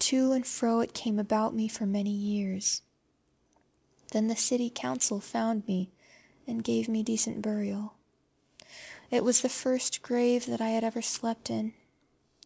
To 0.00 0.32
and 0.32 0.46
fro 0.46 0.80
it 0.80 0.92
came 0.92 1.18
about 1.18 1.54
me 1.54 1.66
for 1.66 1.86
many 1.86 2.10
years. 2.10 2.82
Then 4.10 4.26
the 4.26 4.34
County 4.34 4.68
Council 4.68 5.18
found 5.18 5.66
me, 5.66 5.88
and 6.46 6.62
gave 6.62 6.90
me 6.90 7.02
decent 7.02 7.40
burial. 7.40 7.94
It 9.10 9.24
was 9.24 9.40
the 9.40 9.48
first 9.48 10.02
grave 10.02 10.44
that 10.44 10.60
I 10.60 10.68
had 10.68 10.84
ever 10.84 11.00
slept 11.00 11.48
in. 11.48 11.72